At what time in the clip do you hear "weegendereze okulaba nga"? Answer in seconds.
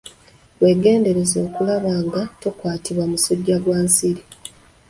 0.61-2.21